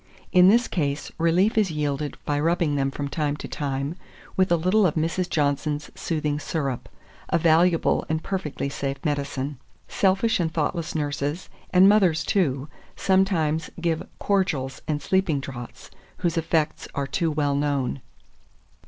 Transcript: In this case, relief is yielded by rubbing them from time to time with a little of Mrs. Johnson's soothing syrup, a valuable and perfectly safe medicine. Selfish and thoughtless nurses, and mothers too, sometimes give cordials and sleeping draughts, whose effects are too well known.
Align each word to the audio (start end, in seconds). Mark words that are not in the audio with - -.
In 0.31 0.49
this 0.49 0.67
case, 0.67 1.11
relief 1.19 1.59
is 1.59 1.69
yielded 1.69 2.17
by 2.25 2.39
rubbing 2.39 2.73
them 2.73 2.89
from 2.89 3.07
time 3.07 3.37
to 3.37 3.47
time 3.47 3.93
with 4.35 4.51
a 4.51 4.55
little 4.55 4.87
of 4.87 4.95
Mrs. 4.95 5.29
Johnson's 5.29 5.91
soothing 5.93 6.39
syrup, 6.39 6.89
a 7.29 7.37
valuable 7.37 8.03
and 8.09 8.23
perfectly 8.23 8.67
safe 8.67 8.97
medicine. 9.05 9.59
Selfish 9.87 10.39
and 10.39 10.51
thoughtless 10.51 10.95
nurses, 10.95 11.49
and 11.69 11.87
mothers 11.87 12.23
too, 12.23 12.67
sometimes 12.95 13.69
give 13.79 14.01
cordials 14.17 14.81
and 14.87 15.03
sleeping 15.03 15.39
draughts, 15.39 15.91
whose 16.17 16.35
effects 16.35 16.87
are 16.95 17.05
too 17.05 17.29
well 17.29 17.53
known. 17.53 18.01